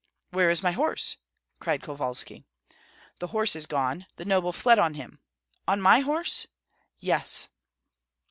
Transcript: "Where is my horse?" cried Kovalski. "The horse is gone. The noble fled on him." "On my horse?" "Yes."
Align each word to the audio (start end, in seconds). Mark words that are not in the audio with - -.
"Where 0.31 0.49
is 0.49 0.63
my 0.63 0.71
horse?" 0.71 1.17
cried 1.59 1.83
Kovalski. 1.83 2.43
"The 3.19 3.27
horse 3.27 3.55
is 3.55 3.67
gone. 3.67 4.07
The 4.15 4.25
noble 4.25 4.51
fled 4.51 4.79
on 4.79 4.95
him." 4.95 5.19
"On 5.67 5.79
my 5.79 5.99
horse?" 5.99 6.47
"Yes." 6.99 7.49